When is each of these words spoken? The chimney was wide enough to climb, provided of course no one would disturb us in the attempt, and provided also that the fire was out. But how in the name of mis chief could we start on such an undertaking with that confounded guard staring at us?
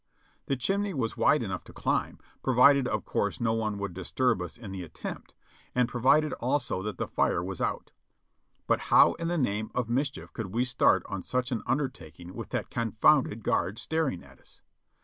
The 0.47 0.55
chimney 0.55 0.95
was 0.95 1.15
wide 1.15 1.43
enough 1.43 1.63
to 1.65 1.73
climb, 1.73 2.17
provided 2.41 2.87
of 2.87 3.05
course 3.05 3.39
no 3.39 3.53
one 3.53 3.77
would 3.77 3.93
disturb 3.93 4.41
us 4.41 4.57
in 4.57 4.71
the 4.71 4.81
attempt, 4.83 5.35
and 5.75 5.87
provided 5.87 6.33
also 6.39 6.81
that 6.81 6.97
the 6.97 7.05
fire 7.07 7.43
was 7.43 7.61
out. 7.61 7.91
But 8.65 8.79
how 8.89 9.13
in 9.21 9.27
the 9.27 9.37
name 9.37 9.69
of 9.75 9.89
mis 9.89 10.09
chief 10.09 10.33
could 10.33 10.47
we 10.55 10.65
start 10.65 11.05
on 11.05 11.21
such 11.21 11.51
an 11.51 11.61
undertaking 11.67 12.33
with 12.33 12.49
that 12.49 12.71
confounded 12.71 13.43
guard 13.43 13.77
staring 13.77 14.23
at 14.23 14.39
us? 14.39 14.61